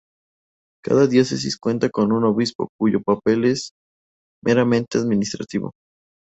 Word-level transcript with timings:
Cada 0.83 1.05
diócesis 1.05 1.59
cuenta 1.59 1.91
con 1.91 2.11
un 2.11 2.23
obispo 2.23 2.69
cuyo 2.79 3.03
papel 3.03 3.45
es 3.45 3.69
meramente 4.43 4.97
administrativo. 4.97 5.73